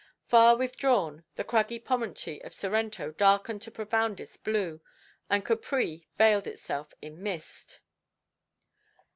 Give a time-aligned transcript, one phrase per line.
[0.25, 4.81] Far withdrawn, the craggy promontory of Sorrento darkened to profoundest blue;
[5.29, 7.81] and Capri veiled itself in mist.